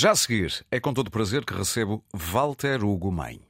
[0.00, 3.40] Já a seguir, é com todo prazer que recebo Walter Hugo Mãe.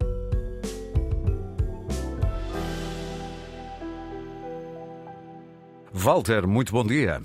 [5.93, 7.21] Walter, muito bom dia.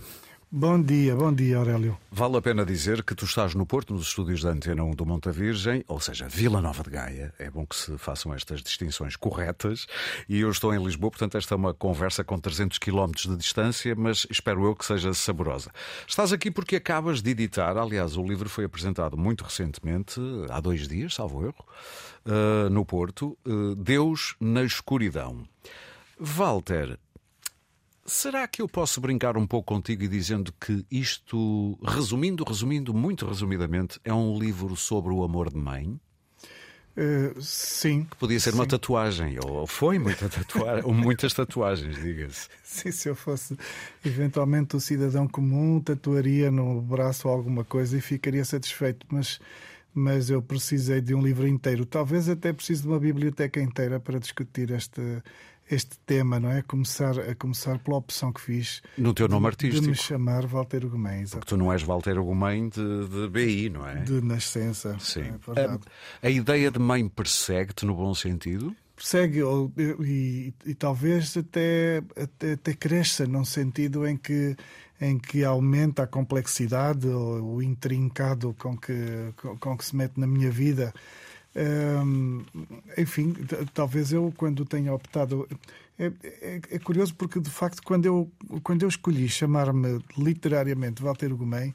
[0.55, 1.97] Bom dia, bom dia, Aurélio.
[2.12, 5.04] Vale a pena dizer que tu estás no Porto, nos estúdios da Antena 1 do
[5.04, 7.34] Monta Virgem, ou seja, Vila Nova de Gaia.
[7.39, 9.88] É bom que se façam estas distinções corretas.
[10.30, 13.95] E eu estou em Lisboa, portanto, esta é uma conversa com 300 km de distância,
[13.95, 15.71] mas espero eu que seja saborosa.
[16.08, 20.88] Estás aqui porque acabas de editar, aliás, o livro foi apresentado muito recentemente, há dois
[20.88, 21.66] dias, salvo erro,
[22.27, 25.48] uh, no Porto, uh, Deus na Escuridão.
[26.20, 26.99] Walter,
[28.05, 33.25] Será que eu posso brincar um pouco contigo e dizendo que isto, resumindo, resumindo, muito
[33.25, 35.98] resumidamente, é um livro sobre o amor de mãe?
[36.95, 38.03] Uh, sim.
[38.03, 38.58] Que podia ser sim.
[38.58, 42.49] uma tatuagem, ou foi muita tatuagem, ou muitas tatuagens, diga-se.
[42.63, 43.58] Sim, se eu fosse
[44.05, 49.39] eventualmente o cidadão comum, tatuaria no braço alguma coisa e ficaria satisfeito, mas,
[49.94, 51.85] mas eu precisei de um livro inteiro.
[51.85, 55.22] Talvez até precise de uma biblioteca inteira para discutir este
[55.69, 56.61] este tema, não é?
[56.61, 58.81] Começar, a começar pela opção que fiz.
[58.97, 59.81] No teu nome de, artístico.
[59.81, 61.31] De me chamar Walter Gomes.
[61.31, 64.02] Porque tu não és Walter Gomes de, de BI, não é?
[64.02, 64.97] De nascença.
[65.00, 65.34] Sim.
[65.56, 65.80] É a,
[66.22, 68.75] a, ideia de mãe persegue-te no bom sentido?
[68.95, 74.56] Persegue e, e, e talvez até, até, até cresça num sentido em que
[75.02, 80.17] em que aumenta a complexidade, o, o intrincado com que, com, com que se mete
[80.17, 80.94] na minha vida
[82.98, 83.34] enfim,
[83.73, 85.48] talvez eu, quando tenha optado.
[85.98, 88.32] É, é, é, curioso porque, de facto, quando eu,
[88.64, 91.72] quando eu escolhi chamar-me literariamente Walter Gomem,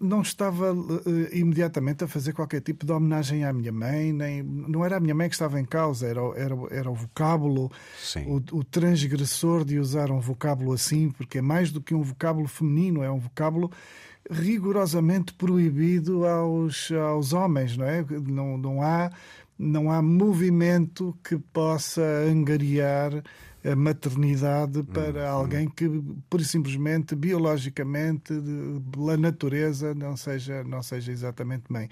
[0.00, 4.84] não estava uh, imediatamente a fazer qualquer tipo de homenagem à minha mãe, nem não
[4.84, 7.70] era a minha mãe que estava em causa, era, era, era o vocábulo,
[8.26, 12.46] o, o, transgressor de usar um vocábulo assim, porque é mais do que um vocábulo
[12.46, 13.70] feminino, é um vocábulo
[14.28, 18.04] rigorosamente proibido aos, aos homens, não é?
[18.26, 19.10] Não, não, há,
[19.58, 23.22] não há movimento que possa angariar
[23.62, 25.86] a maternidade para hum, alguém que,
[26.30, 28.32] por simplesmente, biologicamente,
[28.90, 31.88] pela natureza, não seja, não seja exatamente mãe.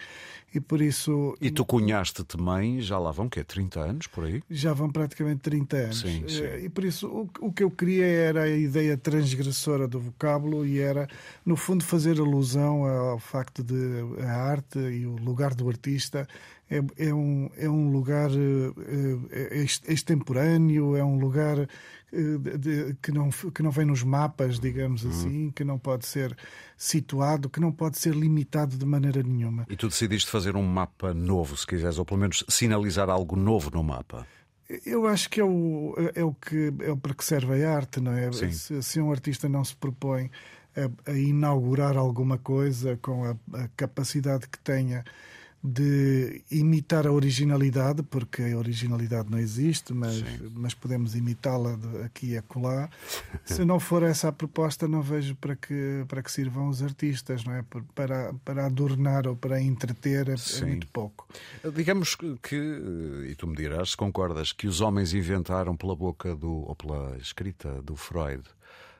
[0.55, 1.37] E por isso.
[1.41, 4.43] E tu cunhaste-te mãe, já lá vão, que é 30 anos por aí?
[4.51, 6.01] Já vão praticamente 30 anos.
[6.01, 6.43] Sim, sim.
[6.43, 10.65] Eh, e por isso o, o que eu queria era a ideia transgressora do vocábulo
[10.65, 11.07] e era,
[11.45, 13.75] no fundo, fazer alusão ao facto de
[14.23, 16.27] a arte e o lugar do artista
[16.71, 18.31] é, é, um, é um lugar
[19.31, 21.69] é, extemporâneo, é um lugar
[22.13, 25.11] de, de, que, não, que não vem nos mapas, digamos uhum.
[25.11, 26.37] assim, que não pode ser
[26.77, 29.67] situado, que não pode ser limitado de maneira nenhuma.
[29.69, 33.71] E tu decidiste fazer um mapa novo, se quiseres, ou pelo menos sinalizar algo novo
[33.71, 34.27] no mapa.
[34.85, 38.13] Eu acho que é o, é o que é para que serve a arte, não
[38.13, 38.31] é?
[38.33, 40.31] Se, se, um artista não se propõe
[40.77, 45.05] a, a inaugurar alguma coisa com a, a capacidade que tenha
[45.63, 52.39] de imitar a originalidade, porque a originalidade não existe, mas, mas podemos imitá-la aqui e
[52.39, 52.89] acolá.
[53.45, 57.45] Se não for essa a proposta, não vejo para que, para que sirvam os artistas,
[57.45, 57.65] não é?
[57.95, 61.27] Para, para adornar ou para entreter é, é muito pouco.
[61.75, 62.57] Digamos que,
[63.29, 67.17] e tu me dirás se concordas, que os homens inventaram pela boca do, ou pela
[67.19, 68.43] escrita do Freud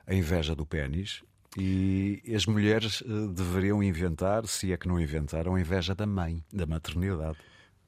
[0.05, 1.21] a inveja do pênis
[1.57, 6.43] e as mulheres uh, deveriam inventar, se é que não inventaram, a inveja da mãe,
[6.53, 7.37] da maternidade.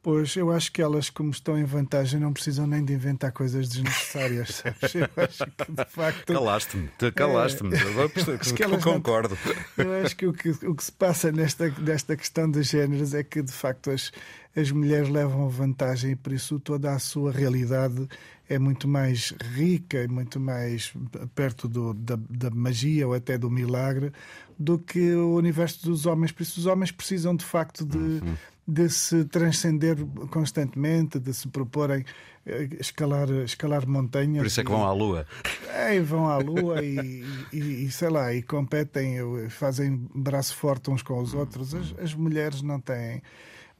[0.04, 3.70] Pois, eu acho que elas, como estão em vantagem, não precisam nem de inventar coisas
[3.70, 4.50] desnecessárias,
[4.82, 4.96] sabes?
[4.96, 6.34] Eu acho que, de facto.
[6.34, 7.76] Calaste-me, calaste-me.
[7.76, 9.38] É, que elas concordo.
[9.78, 13.14] Não, eu acho que o, que o que se passa nesta, nesta questão dos géneros
[13.14, 14.12] é que, de facto, as,
[14.56, 18.07] as mulheres levam vantagem e, por isso, toda a sua realidade
[18.50, 20.94] é muito mais rica e muito mais
[21.34, 24.12] perto do, da, da magia ou até do milagre
[24.59, 26.31] do que o universo dos homens.
[26.31, 27.97] Por isso, os homens precisam, de facto, de.
[27.97, 28.35] Uhum
[28.67, 29.97] de se transcender
[30.29, 32.06] constantemente, de se proporem
[32.45, 34.38] eh, escalar, escalar montanhas.
[34.38, 35.25] Por isso é que vão à Lua.
[35.73, 39.18] É, vão à Lua e, e, e, sei lá, e competem,
[39.50, 41.73] fazem braço forte uns com os outros.
[41.73, 43.22] As, as mulheres não têm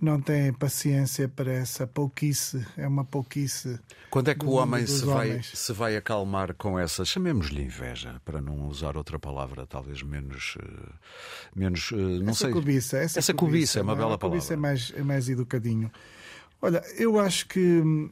[0.02, 3.80] não têm paciência para essa pouquice, é uma pouquice.
[4.10, 8.42] Quando é que o homem se vai, se vai acalmar com essa, chamemos-lhe inveja, para
[8.42, 10.58] não usar outra palavra, talvez menos.
[10.60, 10.94] Eh,
[11.56, 12.52] menos eh, não essa sei.
[12.52, 14.40] Cobiça, essa, essa cobiça, é uma bela palavra.
[14.40, 15.92] Cobiça é mais, é mais educadinho.
[16.60, 18.10] Olha, eu acho que hum,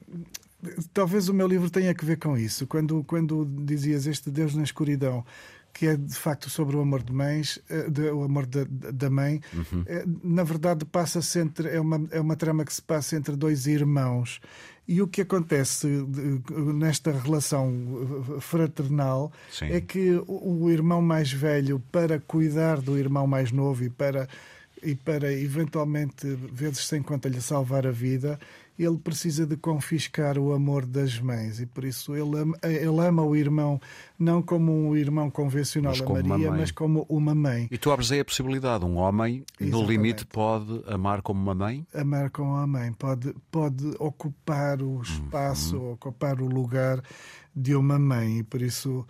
[0.94, 2.68] talvez o meu livro tenha a ver com isso.
[2.68, 5.26] Quando, quando dizias este Deus na escuridão,
[5.74, 9.10] que é de facto sobre o amor de mães, eh, de, o amor da, da
[9.10, 9.42] mãe.
[9.54, 9.84] Uhum.
[9.86, 13.68] É, na verdade, passa-se entre é uma é uma trama que se passa entre dois
[13.68, 14.42] irmãos.
[14.88, 15.88] E o que acontece
[16.74, 17.72] nesta relação
[18.38, 19.66] eh, fraternal Sim.
[19.66, 24.28] é que o irmão mais velho, para cuidar do irmão mais novo e para
[24.84, 28.40] e para eventualmente, vezes sem conta, lhe salvar a vida,
[28.78, 33.24] ele precisa de confiscar o amor das mães e por isso ele ama, ele ama
[33.24, 33.80] o irmão
[34.18, 36.60] não como um irmão convencional Mas a como uma Maria, mãe.
[36.62, 37.68] mas como uma mãe.
[37.70, 38.86] E tu abres aí a possibilidade.
[38.86, 39.90] Um homem, no Exatamente.
[39.90, 41.86] limite, pode amar como uma mãe?
[41.94, 47.02] Amar com a mãe pode, pode ocupar o espaço, ocupar o lugar
[47.54, 49.06] de uma mãe e por isso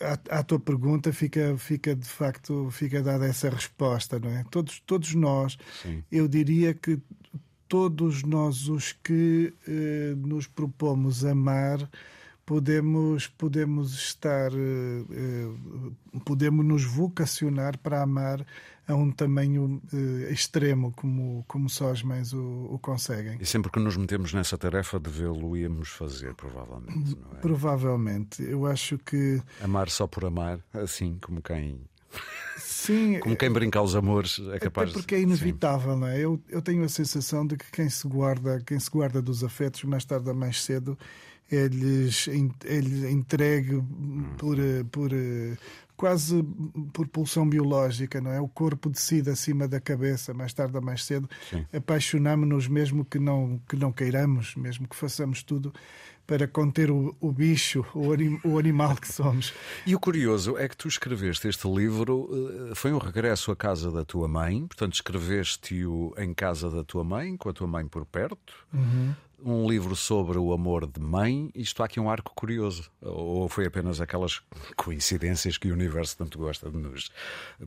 [0.00, 4.44] à, à tua pergunta fica, fica de facto fica dada essa resposta, não é?
[4.50, 6.02] Todos, todos nós, Sim.
[6.10, 7.00] eu diria que
[7.68, 11.78] todos nós os que eh, nos propomos amar
[12.46, 18.46] podemos podemos estar eh, eh, podemos nos vocacionar para amar
[18.86, 23.70] a um tamanho eh, extremo como como só as mães o, o conseguem E sempre
[23.70, 27.16] que nos metemos nessa tarefa, de vê-lo íamos fazer, provavelmente.
[27.16, 27.40] Não é?
[27.40, 31.80] provavelmente eu acho que Amar só por amar, assim como quem,
[32.56, 36.20] sim como quem brinca aos amores é capaz Até porque é inevitável, não é?
[36.20, 39.82] Eu, eu tenho a sensação de que quem se guarda, quem se guarda dos afetos,
[39.82, 40.96] mais tarde ou mais cedo,
[41.50, 42.28] é-lhes
[42.64, 43.82] é-lhes entregue
[44.38, 44.56] por,
[44.90, 45.10] por
[45.96, 46.42] quase
[46.92, 48.40] por pulsão biológica, não é?
[48.40, 51.28] O corpo decide acima da cabeça, mais tarde ou mais cedo.
[51.72, 55.72] Apaixonamos-nos mesmo que não, que não queiramos, mesmo que façamos tudo
[56.26, 59.54] para conter o, o bicho, o, anim- o animal que somos.
[59.86, 62.28] E o curioso é que tu escreveste este livro,
[62.72, 67.04] eh, foi um regresso à casa da tua mãe, portanto escreveste-o em casa da tua
[67.04, 68.52] mãe, com a tua mãe por perto.
[69.44, 71.50] Um livro sobre o amor de mãe.
[71.54, 72.90] Isto há aqui um arco curioso.
[73.02, 74.40] Ou foi apenas aquelas
[74.76, 77.10] coincidências que o universo tanto gosta de nos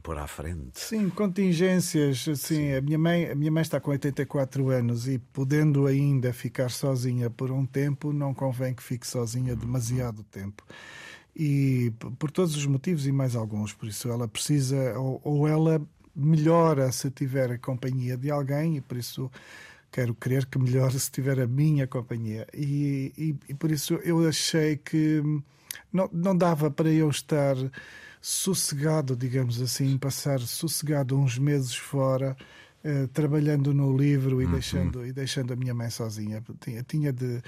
[0.02, 0.80] pôr à frente?
[0.80, 2.28] Sim, contingências.
[2.28, 6.70] Assim, a minha mãe, a minha mãe está com 84 anos e podendo ainda ficar
[6.70, 10.64] sozinha por um tempo, não convém que fique sozinha demasiado tempo.
[11.36, 15.82] E por todos os motivos e mais alguns, por isso ela precisa ou, ou ela
[16.16, 19.32] melhora se tiver a companhia de alguém e por isso
[19.92, 22.48] quero crer que melhore se tiver a minha companhia.
[22.54, 25.22] E, e, e por isso eu achei que
[25.92, 27.56] não, não dava para eu estar
[28.22, 32.36] sossegado, digamos assim, passar sossegado uns meses fora,
[32.84, 36.44] eh, trabalhando no livro e, deixando, e deixando a minha mãe sozinha.
[36.60, 37.42] Tinha, tinha de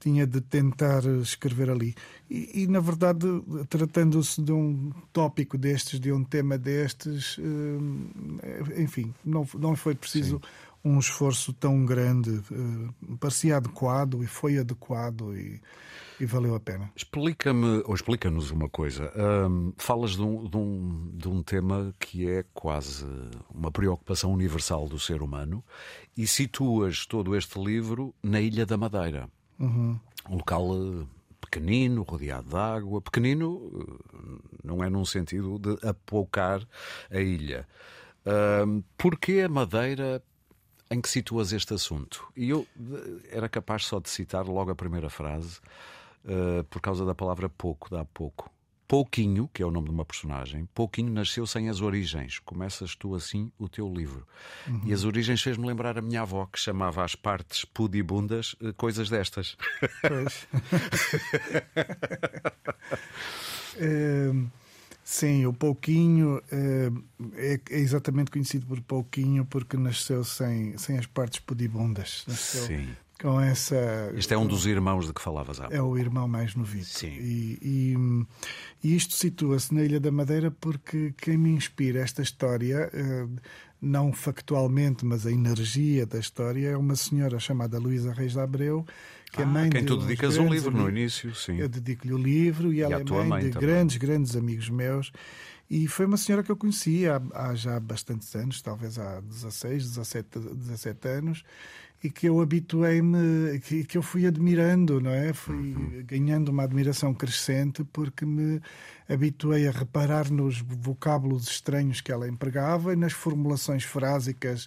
[0.00, 1.94] tinha de tentar escrever ali.
[2.28, 3.26] E, e, na verdade,
[3.68, 10.40] tratando-se de um tópico destes, de um tema destes, eh, enfim, não, não foi preciso
[10.82, 12.40] um esforço tão grande.
[12.50, 15.60] Eh, parecia adequado e foi adequado e,
[16.18, 16.90] e valeu a pena.
[16.96, 19.12] Explica-me, ou explica-nos uma coisa.
[19.16, 23.06] Hum, falas de um, de, um, de um tema que é quase
[23.54, 25.62] uma preocupação universal do ser humano
[26.16, 29.28] e situas todo este livro na Ilha da Madeira.
[29.60, 30.00] Uhum.
[30.28, 31.06] Um local eh,
[31.40, 33.00] pequenino, rodeado de água.
[33.00, 36.66] Pequenino eh, não é num sentido de apoucar
[37.10, 37.68] a ilha.
[38.26, 40.22] Hum, porquê a Madeira
[40.90, 42.26] em que situas este assunto?
[42.36, 45.60] E eu eh, era capaz só de citar logo a primeira frase,
[46.24, 48.50] eh, por causa da palavra pouco, dá pouco.
[48.90, 52.40] Pouquinho, que é o nome de uma personagem, Pouquinho nasceu sem as origens.
[52.40, 54.26] Começas tu assim o teu livro.
[54.84, 59.08] E as origens fez-me lembrar a minha avó, que chamava as partes pudibundas eh, coisas
[59.08, 59.56] destas.
[60.02, 60.48] Pois.
[63.82, 64.32] Eh,
[65.04, 66.90] sim, o Pouquinho eh,
[67.34, 72.24] é, é exatamente conhecido por Pouquinho porque nasceu sem, sem as partes pudibundas.
[72.26, 72.88] Nasceu Sim.
[73.20, 74.12] Com essa.
[74.16, 76.86] Este é um dos irmãos de que falavas há É o irmão mais novito.
[76.86, 77.08] Sim.
[77.08, 78.26] E, e,
[78.82, 83.26] e isto situa-se na Ilha da Madeira porque quem me inspira esta história, eh,
[83.80, 88.86] não factualmente, mas a energia da história, é uma senhora chamada Luísa Reis de Abreu,
[89.32, 91.58] que é Ah, mãe quem de tu dedicas um livro no início, sim.
[91.58, 93.68] Eu dedico-lhe o livro e ela a é mãe, mãe de também.
[93.68, 95.12] grandes, grandes amigos meus.
[95.70, 99.90] E foi uma senhora que eu conheci há, há já bastantes anos, talvez há 16,
[99.90, 101.44] 17, 17 anos,
[102.02, 105.32] e que eu habituei-me, que, que eu fui admirando, não é?
[105.32, 106.02] Fui Uhum.
[106.06, 108.60] ganhando uma admiração crescente porque me
[109.08, 114.66] habituei a reparar nos vocábulos estranhos que ela empregava e nas formulações frásicas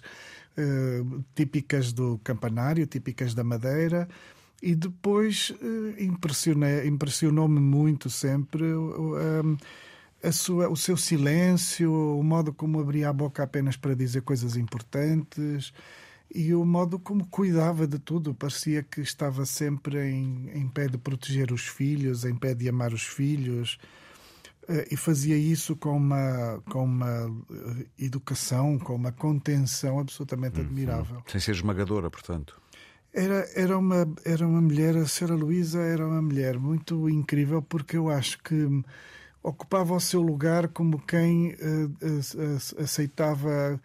[0.56, 1.02] eh,
[1.34, 4.08] típicas do campanário, típicas da Madeira.
[4.62, 5.52] E depois
[5.98, 9.42] impressionei- impressionou-me muito sempre eh, a
[10.32, 15.72] sua, o seu silêncio, o modo como abria a boca apenas para dizer coisas importantes
[16.34, 18.34] e o modo como cuidava de tudo.
[18.34, 22.92] Parecia que estava sempre em, em pé de proteger os filhos, em pé de amar
[22.92, 23.78] os filhos.
[24.68, 31.22] Eh, E fazia isso com uma, com uma eh, educação, com uma contenção absolutamente admirável.
[31.26, 32.60] Sem ser esmagadora, portanto.
[33.12, 37.96] Era, era, uma, era uma mulher, a senhora Luísa era uma mulher muito incrível porque
[37.96, 38.82] eu acho que
[39.44, 41.56] ocupava o seu lugar como quem eh,
[42.00, 43.78] eh, aceitava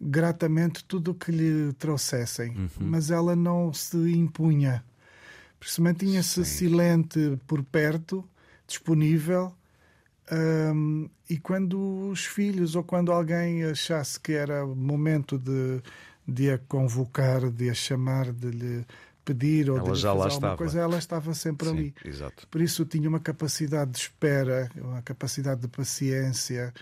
[0.00, 2.68] gratamente tudo o que lhe trouxessem, uhum.
[2.80, 4.82] mas ela não se impunha.
[5.60, 8.24] Por isso mantinha-se silente por perto,
[8.66, 9.54] disponível.
[10.32, 15.82] Um, e quando os filhos ou quando alguém achasse que era momento de,
[16.26, 18.86] de a convocar, de a chamar, de lhe
[19.24, 20.56] pedir ou ela lhe fazer alguma estava.
[20.56, 21.94] coisa, ela estava sempre Sim, ali.
[22.04, 22.46] Exato.
[22.48, 26.72] Por isso tinha uma capacidade de espera, uma capacidade de paciência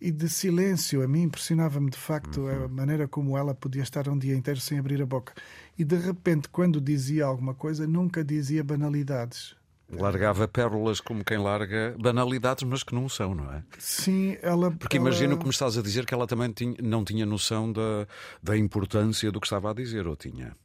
[0.00, 1.02] e de silêncio.
[1.02, 2.64] A mim impressionava-me de facto uhum.
[2.64, 5.32] a maneira como ela podia estar um dia inteiro sem abrir a boca.
[5.78, 9.54] E de repente, quando dizia alguma coisa, nunca dizia banalidades.
[9.92, 13.64] Largava pérolas como quem larga banalidades, mas que não são, não é?
[13.76, 14.70] Sim, ela.
[14.70, 15.08] Porque ela...
[15.08, 18.06] imagino como estás a dizer que ela também tinha, não tinha noção da,
[18.40, 20.56] da importância do que estava a dizer, ou tinha?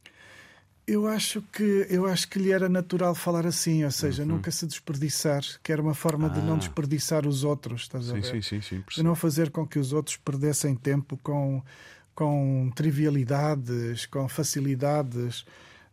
[0.86, 4.28] Eu acho que eu acho que lhe era natural falar assim, ou seja, uhum.
[4.28, 6.30] nunca se desperdiçar, que era uma forma ah.
[6.30, 6.58] de não ah.
[6.58, 8.24] desperdiçar os outros, estás sim, a ver?
[8.24, 8.84] Sim, sim, sim.
[8.94, 11.60] De não fazer com que os outros perdessem tempo com,
[12.14, 15.44] com trivialidades, com facilidades.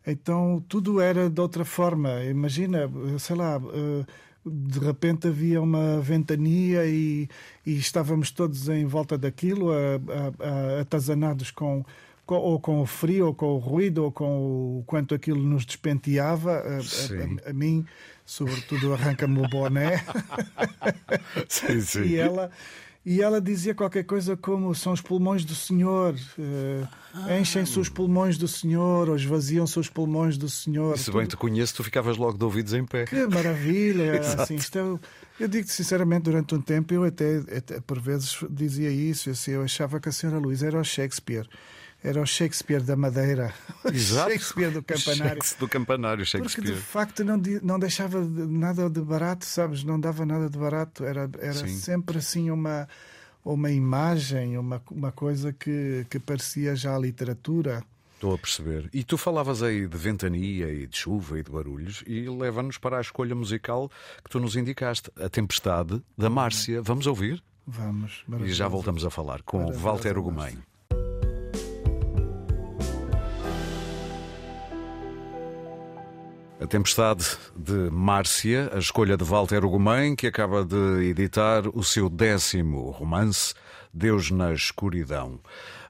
[0.06, 2.22] Então tudo era de outra forma.
[2.22, 4.04] Imagina, sei lá, eh,
[4.46, 7.28] de repente havia uma ventania e,
[7.66, 9.70] e estávamos todos em volta daquilo,
[10.80, 11.84] atazanados com
[12.26, 16.52] ou com o frio, ou com o ruído, ou com o quanto aquilo nos despenteava.
[16.52, 17.84] A, a, a, mim,
[18.24, 20.04] sobretudo, arranca-me o boné.
[21.48, 22.02] sim, sim.
[22.04, 22.50] E ela.
[23.06, 27.38] E ela dizia qualquer coisa como são os pulmões do Senhor, uh, ah.
[27.38, 30.94] enchem-se os pulmões do Senhor, ou esvaziam-se os pulmões do Senhor.
[30.94, 33.04] E se bem te conheço, tu ficavas logo de ouvidos em pé.
[33.04, 34.20] Que maravilha!
[34.40, 34.98] assim, isto é,
[35.38, 39.62] eu digo sinceramente, durante um tempo eu até, até por vezes dizia isso, assim, eu
[39.62, 41.46] achava que a Senhora Luísa era o Shakespeare.
[42.04, 43.54] Era o Shakespeare da Madeira.
[43.90, 44.30] Exato.
[44.30, 45.42] Shakespeare do campanário.
[45.58, 46.62] do campanário, Shakespeare.
[46.62, 49.82] Porque de facto não, não deixava nada de barato, sabes?
[49.82, 51.02] Não dava nada de barato.
[51.02, 52.86] Era, era sempre assim uma,
[53.42, 57.82] uma imagem, uma, uma coisa que, que parecia já a literatura.
[58.16, 58.90] Estou a perceber.
[58.92, 62.98] E tu falavas aí de ventania e de chuva e de barulhos e leva-nos para
[62.98, 63.90] a escolha musical
[64.22, 66.82] que tu nos indicaste, A Tempestade, da Márcia.
[66.82, 67.42] Vamos ouvir?
[67.66, 68.24] Vamos.
[68.42, 70.58] E já voltamos a falar com Walter Ugumem.
[76.64, 82.08] A Tempestade de Márcia, a escolha de Walter Ugumem, que acaba de editar o seu
[82.08, 83.52] décimo romance,
[83.92, 85.34] Deus na Escuridão.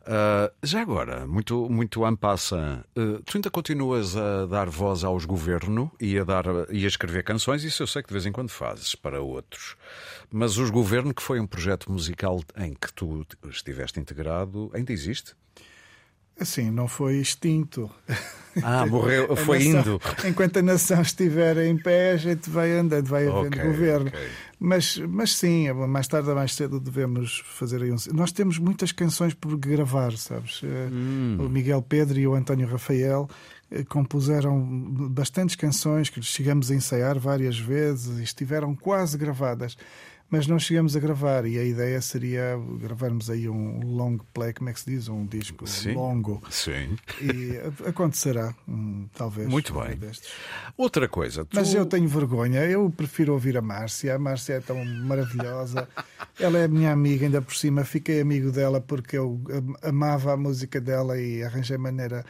[0.02, 5.93] Uh, já agora, muito, muito ampassa, uh, tu ainda continuas a dar voz aos governo
[6.00, 8.50] e a, dar, e a escrever canções, isso eu sei que de vez em quando
[8.50, 9.76] fazes para outros.
[10.28, 15.37] Mas os governo, que foi um projeto musical em que tu estiveste integrado, ainda existe?
[16.38, 17.88] Assim, não foi extinto.
[18.62, 20.00] Ah, morreu, foi nação, indo.
[20.26, 24.08] Enquanto a nação estiver em pé, a gente vai andando, vai havendo okay, governo.
[24.08, 24.28] Okay.
[24.58, 27.96] Mas, mas sim, mais tarde ou mais cedo devemos fazer aí um.
[28.12, 30.60] Nós temos muitas canções por gravar, sabes?
[30.64, 31.36] Eh, hum.
[31.40, 33.28] O Miguel Pedro e o António Rafael
[33.70, 34.58] eh, compuseram
[35.10, 39.76] bastantes canções que chegamos a ensaiar várias vezes e estiveram quase gravadas
[40.31, 44.69] mas não chegamos a gravar e a ideia seria gravarmos aí um long play, como
[44.69, 45.09] é que se diz?
[45.09, 45.95] Um disco Sim.
[45.95, 46.43] longo.
[46.50, 46.97] Sim.
[47.21, 48.54] E acontecerá,
[49.14, 49.49] talvez.
[49.49, 49.97] Muito bem.
[49.97, 50.31] Destes.
[50.76, 51.45] Outra coisa.
[51.45, 51.54] Tu...
[51.54, 54.16] Mas eu tenho vergonha, eu prefiro ouvir a Márcia.
[54.16, 55.88] A Márcia é tão maravilhosa.
[56.38, 57.85] Ela é minha amiga, ainda por cima.
[57.85, 59.40] Fiquei amigo dela porque eu
[59.83, 62.25] amava a música dela e arranjei maneira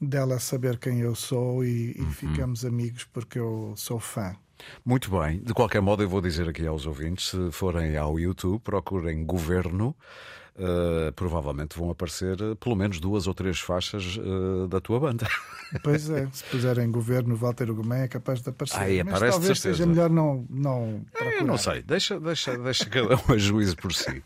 [0.00, 2.10] dela saber quem eu sou e, e uhum.
[2.10, 4.34] ficamos amigos porque eu sou fã.
[4.84, 5.38] Muito bem.
[5.38, 9.96] De qualquer modo, eu vou dizer aqui aos ouvintes: se forem ao YouTube, procurem Governo.
[10.56, 15.26] Uh, provavelmente vão aparecer uh, pelo menos duas ou três faixas uh, da tua banda.
[15.82, 18.78] Pois é, se puserem governo Walter Gomé é capaz de aparecer.
[18.78, 20.46] Aí, Mas talvez seja melhor não.
[20.48, 24.22] não é, eu não sei, deixa, deixa, deixa cada um a juízo por si.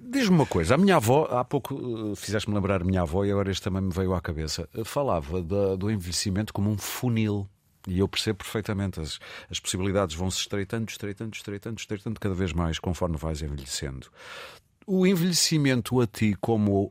[0.00, 3.50] Diz-me uma coisa: a minha avó, há pouco fizeste-me lembrar a minha avó e agora
[3.50, 4.68] este também me veio à cabeça.
[4.84, 7.48] Falava do envelhecimento como um funil.
[7.86, 9.00] E eu percebo perfeitamente.
[9.00, 9.18] As,
[9.50, 14.08] as possibilidades vão se estreitando, estreitando, estreitando, estreitando cada vez mais conforme vais envelhecendo.
[14.88, 16.90] O envelhecimento a ti, como,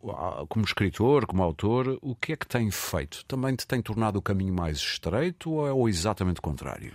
[0.49, 3.23] como escritor, como autor, o que é que tem feito?
[3.25, 6.91] Também te tem tornado o caminho mais estreito ou é o exatamente contrário?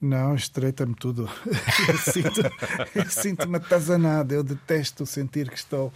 [0.00, 1.28] Não, estreita-me tudo.
[1.86, 4.34] Eu sinto-me sinto atazanado.
[4.34, 5.92] Eu detesto sentir que estou,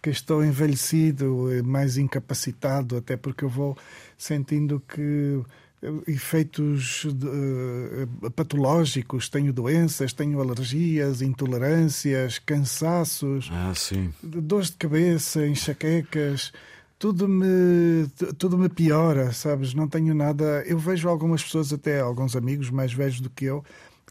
[0.00, 3.76] que estou envelhecido, mais incapacitado, até porque eu vou
[4.16, 5.42] sentindo que
[6.06, 13.72] efeitos uh, patológicos, tenho doenças, tenho alergias, intolerâncias, cansaços, ah,
[14.22, 16.52] dores de cabeça, enxaquecas,
[16.98, 19.74] tudo me, tudo me piora, sabes?
[19.74, 20.64] Não tenho nada.
[20.66, 23.62] Eu vejo algumas pessoas, até alguns amigos mais velhos do que eu,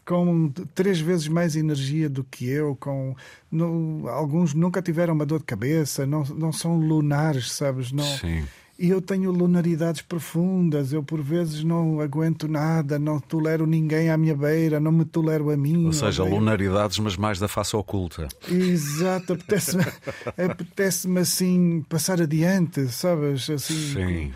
[0.04, 3.14] com três vezes mais energia do que eu, com
[3.50, 7.90] não, alguns nunca tiveram uma dor de cabeça, não, não são lunares, sabes?
[7.90, 8.44] Não, Sim.
[8.78, 14.18] E eu tenho lunaridades profundas, eu por vezes não aguento nada, não tolero ninguém à
[14.18, 15.86] minha beira, não me tolero a mim.
[15.86, 18.28] Ou seja, lunaridades, mas mais da face oculta.
[18.50, 19.84] Exato, apetece-me
[20.36, 23.48] apetece assim passar adiante, sabes?
[23.48, 24.32] Assim, Sim.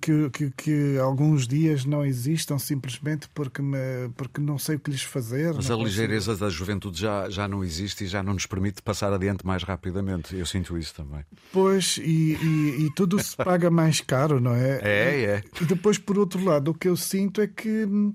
[0.00, 4.90] Que, que, que alguns dias não existam simplesmente porque, me, porque não sei o que
[4.90, 5.54] lhes fazer.
[5.54, 5.84] Mas a consigo.
[5.84, 9.62] ligeireza da juventude já, já não existe e já não nos permite passar adiante mais
[9.62, 10.34] rapidamente.
[10.34, 11.24] Eu sinto isso também.
[11.52, 14.80] Pois, e, e, e tudo se paga mais caro, não é?
[14.82, 15.42] É, é.
[15.60, 18.12] E depois, por outro lado, o que eu sinto é que hum,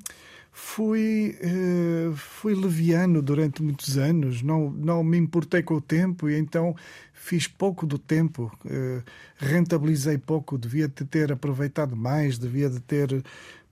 [0.56, 6.38] fui, eh, fui leviano durante muitos anos, não, não me importei com o tempo e
[6.38, 6.76] então
[7.12, 9.02] fiz pouco do tempo, eh,
[9.38, 13.24] rentabilizei pouco, devia de ter aproveitado mais, devia de ter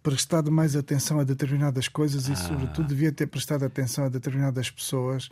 [0.02, 2.34] prestado mais atenção a determinadas coisas Ah.
[2.34, 5.30] e, sobretudo, devia ter prestado atenção a determinadas pessoas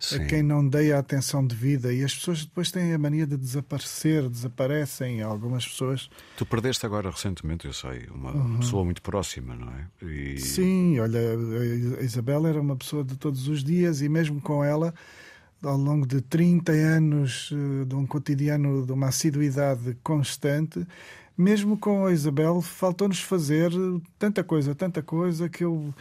[0.00, 0.16] Sim.
[0.16, 1.92] a quem não dei a atenção devida.
[1.92, 5.22] E as pessoas depois têm a mania de desaparecer, desaparecem.
[5.22, 6.08] Algumas pessoas.
[6.36, 9.86] Tu perdeste agora recentemente, eu sei, uma pessoa muito próxima, não é?
[10.02, 10.32] E...
[10.32, 10.38] Uhum.
[10.38, 11.20] Sim, olha,
[11.98, 14.94] a Isabela era uma pessoa de todos os dias e mesmo com ela,
[15.62, 20.86] ao longo de 30 anos eh, de um cotidiano, de uma assiduidade constante,
[21.38, 23.70] mesmo com a Isabel, faltou-nos fazer
[24.18, 25.94] tanta coisa, tanta coisa que eu.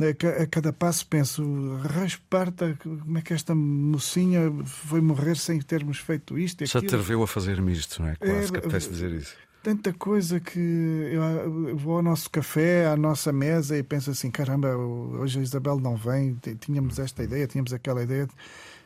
[0.00, 1.42] A ca- a cada passo penso,
[1.82, 6.92] rasparta, como é que esta mocinha foi morrer sem termos feito isto Se aquilo?
[6.94, 8.16] atreveu a fazer-me isto, não é?
[8.16, 9.34] Quase É, que apetece dizer isso.
[9.62, 14.74] tanta coisa que eu vou ao nosso café, à nossa mesa e penso assim: caramba,
[14.76, 18.26] hoje a Isabel não vem, tínhamos esta ideia, tínhamos aquela ideia.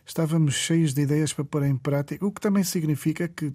[0.06, 3.52] Estávamos cheios de ideias para pôr em prática, o que também significa que,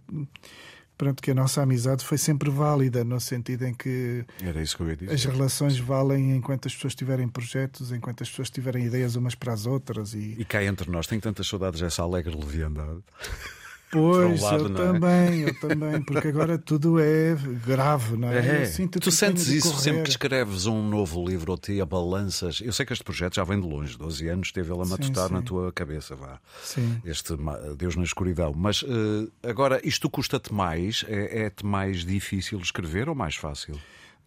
[0.99, 5.09] pronto, que a nossa amizade foi sempre válida, no sentido em que Era isso que
[5.09, 9.53] as relações valem enquanto as pessoas tiverem projetos, enquanto as pessoas tiverem ideias umas para
[9.53, 10.13] as outras.
[10.13, 13.01] E, E cá entre nós, tenho tantas saudades dessa alegre leviandade.
[13.91, 14.75] Pois, lado, eu é?
[14.91, 18.61] também, eu também, porque agora tudo é grave, não é?
[18.61, 20.03] Eu sinto Tu sentes isso sempre correr.
[20.03, 22.61] que escreves um novo livro ou te abalanças?
[22.63, 24.91] Eu sei que este projeto já vem de longe, 12 anos, teve ele a Sim,
[24.91, 25.45] matutar na sim.
[25.45, 26.39] tua cabeça, vá.
[26.63, 27.01] Sim.
[27.03, 27.33] Este
[27.77, 28.53] Deus na escuridão.
[28.55, 31.03] Mas eh, agora, isto custa-te mais?
[31.07, 33.75] É- É-te mais difícil escrever ou mais fácil?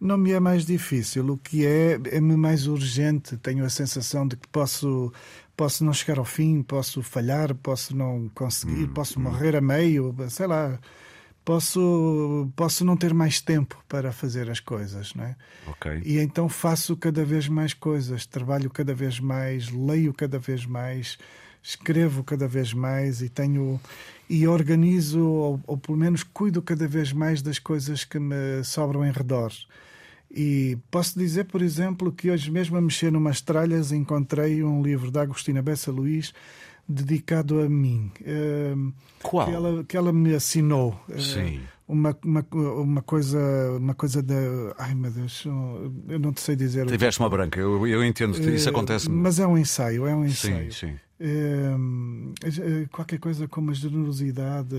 [0.01, 3.37] Não me é mais difícil, o que é é-me mais urgente.
[3.37, 5.13] Tenho a sensação de que posso,
[5.55, 10.47] posso não chegar ao fim, posso falhar, posso não conseguir, posso morrer a meio, sei
[10.47, 10.79] lá.
[11.45, 15.35] Posso, posso não ter mais tempo para fazer as coisas, não é?
[15.67, 16.01] Ok.
[16.05, 21.17] E então faço cada vez mais coisas, trabalho cada vez mais, leio cada vez mais,
[21.61, 23.77] escrevo cada vez mais e tenho
[24.29, 29.05] e organizo ou, ou pelo menos cuido cada vez mais das coisas que me sobram
[29.05, 29.51] em redor.
[30.33, 35.11] E posso dizer, por exemplo, que hoje mesmo a mexer numas tralhas encontrei um livro
[35.11, 36.33] da Agostina Bessa Luís
[36.89, 38.11] dedicado a mim.
[38.25, 38.73] eh,
[39.21, 39.47] Qual?
[39.47, 40.99] Que ela, que ela me assinou.
[41.09, 41.61] eh, Sim.
[41.87, 43.39] uma, uma, uma coisa
[43.77, 44.35] uma coisa da
[44.77, 48.67] ai meu Deus eu não te sei dizer Tiveste uma branca, eu, eu entendo, isso
[48.67, 49.09] Eh, acontece.
[49.09, 50.95] mas é um ensaio é um Sim, ensaio sim.
[51.19, 51.75] Eh,
[52.45, 54.75] eh, qualquer coisa como a generosidade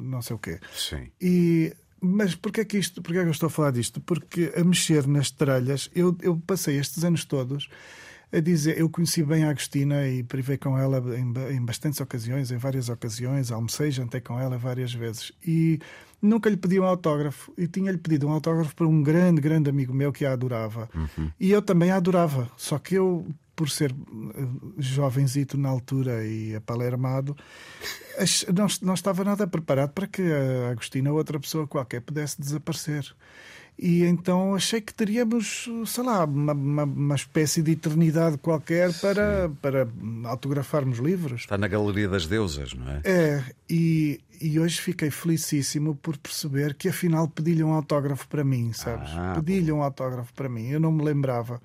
[0.00, 1.08] não sei o quê Sim.
[1.20, 1.72] e
[2.02, 4.00] mas porquê que isto porquê que eu estou a falar disto?
[4.00, 7.68] Porque a mexer nas tralhas eu, eu passei estes anos todos
[8.32, 12.50] a dizer, eu conheci bem a Agostina e privei com ela em, em bastantes ocasiões,
[12.50, 15.78] em várias ocasiões, almocei, jantei com ela várias vezes e
[16.22, 17.52] nunca lhe pedi um autógrafo.
[17.58, 20.88] E tinha-lhe pedido um autógrafo para um grande, grande amigo meu que a adorava.
[21.38, 23.94] E eu também a adorava, só que eu por ser eh,
[24.78, 27.36] jovenzito na altura e apalermado,
[28.54, 33.14] não, não estava nada preparado para que a Agostina ou outra pessoa qualquer pudesse desaparecer.
[33.78, 39.50] E então achei que teríamos, sei lá, uma, uma, uma espécie de eternidade qualquer para,
[39.60, 39.88] para
[40.24, 41.42] autografarmos livros.
[41.42, 43.00] Está na Galeria das Deusas, não é?
[43.02, 48.72] É, e, e hoje fiquei felicíssimo por perceber que afinal pedi-lhe um autógrafo para mim,
[48.72, 49.10] sabes?
[49.14, 51.60] Ah, pedi-lhe um autógrafo para mim, eu não me lembrava.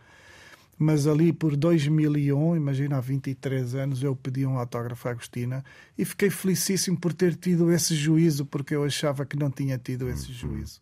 [0.79, 5.63] Mas ali por 2001, imagina, há 23 anos, eu pedi um autógrafo à Agostina
[5.97, 10.07] e fiquei felicíssimo por ter tido esse juízo, porque eu achava que não tinha tido
[10.07, 10.79] esse juízo.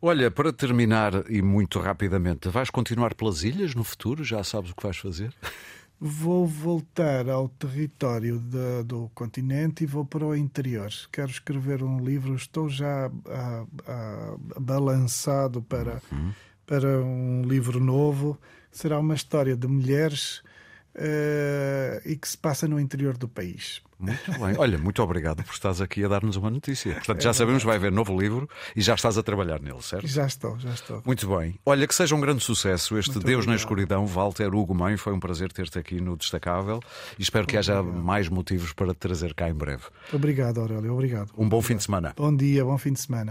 [0.00, 4.24] Olha, para terminar e muito rapidamente, vais continuar pelas ilhas no futuro?
[4.24, 5.32] Já sabes o que vais fazer?
[6.00, 10.90] Vou voltar ao território da- do continente e vou para o interior.
[11.12, 16.02] Quero escrever um livro, estou já ah, ah, balançado para,
[16.66, 18.36] para um livro novo.
[18.72, 20.42] Será uma história de mulheres
[20.96, 23.82] uh, e que se passa no interior do país.
[24.02, 24.56] Muito bem.
[24.58, 26.94] Olha, muito obrigado por estares aqui a dar-nos uma notícia.
[26.94, 30.08] Portanto, é já sabemos, vai haver novo livro e já estás a trabalhar nele, certo?
[30.08, 31.00] Já estou, já estou.
[31.06, 31.54] Muito bem.
[31.64, 33.50] Olha, que seja um grande sucesso este muito Deus obrigado.
[33.50, 34.96] na Escuridão, Walter Hugo Mãe.
[34.96, 36.80] Foi um prazer ter-te aqui no Destacável
[37.16, 39.84] e espero que haja mais motivos para te trazer cá em breve.
[40.12, 40.92] Obrigado, Aurélio.
[40.92, 41.30] Obrigado.
[41.38, 42.12] Um bom fim de semana.
[42.16, 43.30] Bom dia, bom fim de semana.